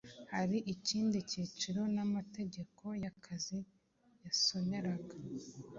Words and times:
Hari 0.33 0.57
ikindi 0.73 1.17
cyiciro 1.29 1.81
amategeko 2.05 2.83
y'akazi 3.03 3.59
yasoneraga 4.23 5.13